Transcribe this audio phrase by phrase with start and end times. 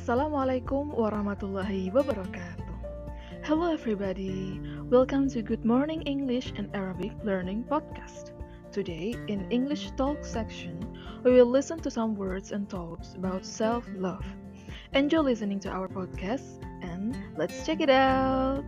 [0.00, 2.72] Assalamualaikum warahmatullahi wabarakatuh.
[3.44, 4.56] Hello everybody.
[4.88, 8.32] Welcome to Good Morning English and Arabic Learning Podcast.
[8.72, 10.80] Today in English Talk section,
[11.20, 14.24] we will listen to some words and thoughts about self-love.
[14.96, 18.64] Enjoy listening to our podcast and let's check it out.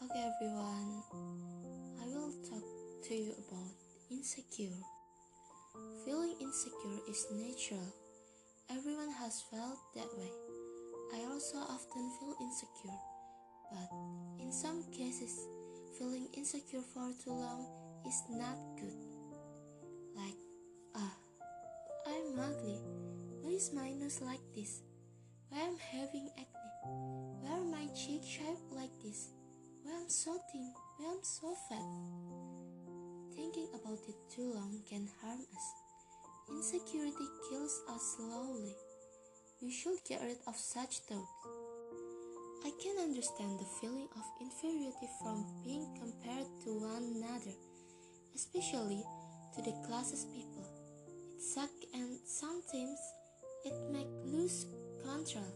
[0.00, 1.04] Okay, everyone,
[2.00, 3.76] I will talk to you about
[4.08, 4.95] insecure.
[6.04, 7.86] Feeling insecure is natural.
[8.70, 10.30] Everyone has felt that way.
[11.14, 12.98] I also often feel insecure,
[13.70, 13.90] but
[14.40, 15.34] in some cases,
[15.98, 17.66] feeling insecure for too long
[18.06, 18.98] is not good.
[20.14, 20.38] Like,
[20.94, 21.14] ah,
[22.06, 22.80] I'm ugly.
[23.42, 24.82] Why is my nose like this?
[25.48, 26.56] Why I'm having acne?
[27.40, 29.30] Why are my cheeks shaped like this?
[29.82, 30.72] Why I'm so thin?
[30.98, 32.25] Why I'm so fat?
[34.08, 35.66] It too long can harm us.
[36.48, 38.72] Insecurity kills us slowly.
[39.60, 41.26] We should get rid of such thoughts.
[42.64, 47.56] I can understand the feeling of inferiority from being compared to one another,
[48.34, 49.02] especially
[49.56, 50.66] to the closest people.
[51.34, 53.00] It sucks and sometimes
[53.64, 54.66] it makes lose
[55.02, 55.52] control.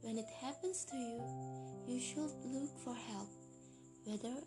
[0.00, 1.20] When it happens to you,
[1.86, 3.28] you should look for help,
[4.04, 4.40] whether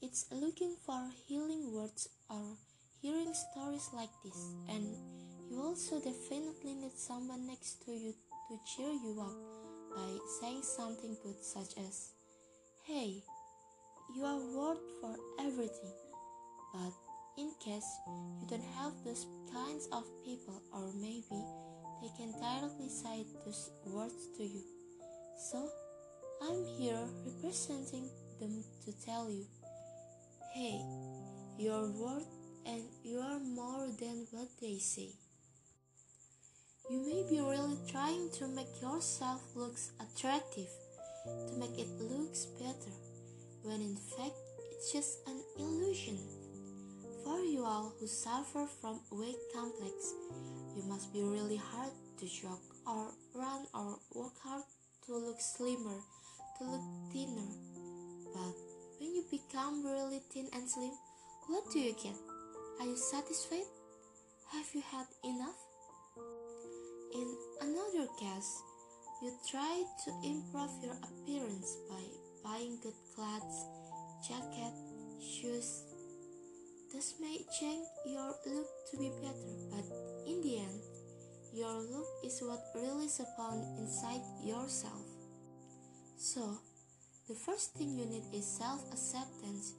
[0.00, 2.56] it's looking for healing words or
[3.02, 4.52] hearing stories like this.
[4.68, 4.86] And
[5.50, 8.14] you also definitely need someone next to you
[8.48, 9.34] to cheer you up
[9.94, 12.12] by saying something good, such as,
[12.86, 13.22] Hey,
[14.14, 15.92] you are worth for everything.
[16.72, 16.92] But
[17.36, 21.42] in case you don't have those kinds of people, or maybe
[22.02, 24.62] they can directly say those words to you.
[25.50, 25.68] So,
[26.42, 28.08] I'm here representing
[28.40, 29.44] them to tell you
[30.58, 30.82] hey,
[31.56, 32.26] you're worth
[32.66, 35.10] and you are more than what they say.
[36.90, 40.66] You may be really trying to make yourself look attractive,
[41.46, 42.90] to make it looks better,
[43.62, 44.34] when in fact
[44.72, 46.18] it's just an illusion.
[47.22, 50.12] For you all who suffer from weight complex,
[50.74, 54.64] you must be really hard to jog or run or work hard
[55.06, 56.00] to look slimmer,
[56.58, 56.82] to look
[57.12, 57.46] thinner.
[58.34, 58.67] But
[58.98, 60.92] when you become really thin and slim,
[61.48, 62.16] what do you get?
[62.80, 63.66] Are you satisfied?
[64.52, 65.58] Have you had enough?
[67.14, 68.62] In another case,
[69.22, 72.02] you try to improve your appearance by
[72.44, 73.66] buying good clothes,
[74.26, 74.74] jacket,
[75.20, 75.82] shoes.
[76.92, 79.84] This may change your look to be better, but
[80.26, 80.80] in the end,
[81.52, 85.06] your look is what really spawn inside yourself.
[86.16, 86.58] So,
[87.28, 89.74] the first thing you need is self-acceptance.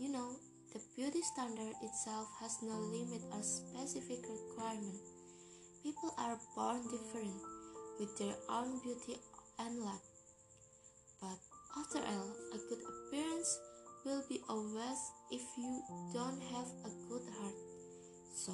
[0.00, 0.32] You know,
[0.72, 4.96] the beauty standard itself has no limit or specific requirement.
[5.82, 7.36] People are born different
[8.00, 9.20] with their own beauty
[9.58, 10.00] and luck.
[11.20, 11.36] But
[11.78, 13.60] after all, a good appearance
[14.06, 15.82] will be a waste if you
[16.14, 17.60] don't have a good heart.
[18.34, 18.52] So,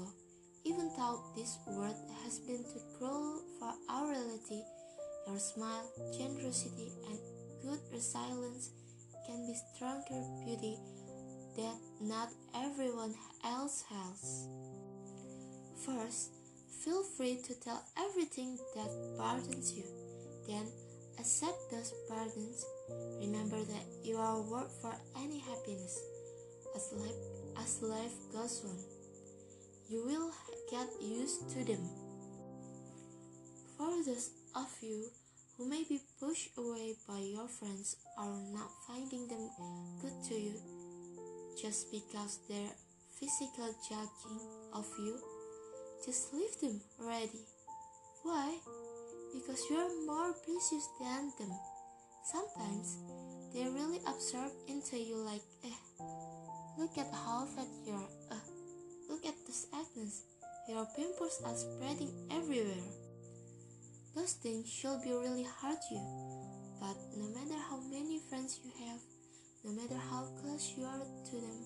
[0.65, 4.63] even though this world has been too cruel for our reality,
[5.29, 5.87] your smile,
[6.19, 7.19] generosity, and
[7.63, 8.71] good resilience
[9.27, 10.77] can be stronger beauty
[11.57, 13.15] that not everyone
[13.45, 14.49] else has.
[15.85, 16.31] First,
[16.85, 19.85] feel free to tell everything that burdens you.
[20.47, 20.67] Then,
[21.19, 22.65] accept those burdens.
[23.21, 26.01] Remember that you are worth for any happiness.
[26.75, 27.21] As life,
[27.59, 28.79] as life goes on,
[29.89, 30.31] you will
[30.71, 31.89] get used to them.
[33.77, 35.11] For those of you
[35.57, 39.51] who may be pushed away by your friends or not finding them
[40.01, 40.55] good to you
[41.61, 42.75] just because they're
[43.21, 44.41] physical judging
[44.75, 45.17] of you,
[46.05, 47.47] just leave them already.
[48.23, 48.59] Why?
[49.33, 51.53] Because you're more precious than them.
[52.25, 52.99] Sometimes
[53.55, 56.05] they really absorb into you like, eh,
[56.79, 58.11] look at how fat you are.
[58.31, 58.43] Uh,
[59.09, 60.11] look at this acne.
[60.69, 62.91] Your pimples are spreading everywhere.
[64.15, 66.01] Those things should be really hurt you.
[66.81, 69.01] But no matter how many friends you have,
[69.65, 71.65] no matter how close you are to them,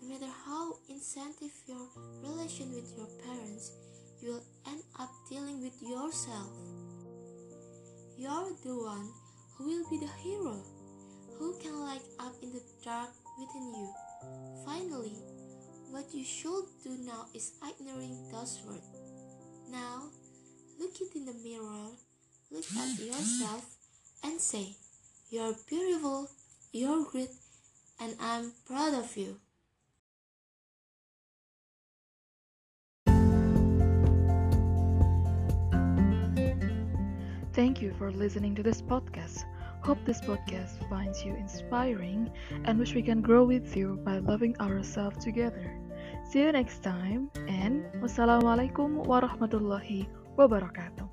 [0.00, 1.88] no matter how incentive your
[2.22, 3.72] relation with your parents,
[4.20, 6.50] you will end up dealing with yourself.
[8.16, 9.10] You're the one
[9.56, 10.62] who will be the hero,
[11.38, 13.92] who can light up in the dark within you.
[14.64, 15.18] Finally,
[15.90, 18.86] what you should do now is ignoring those words.
[19.68, 20.10] Now,
[20.78, 21.90] look it in the mirror,
[22.50, 23.64] look at yourself
[24.24, 24.76] and say,
[25.30, 26.28] You're beautiful,
[26.72, 27.30] you're great,
[28.00, 29.36] and I'm proud of you.
[37.52, 39.44] Thank you for listening to this podcast.
[39.82, 42.30] Hope this podcast finds you inspiring
[42.64, 45.76] and wish we can grow with you by loving ourselves together.
[46.30, 50.08] See you next time and wassalamualaikum warahmatullahi
[50.42, 51.11] wabarakatuh.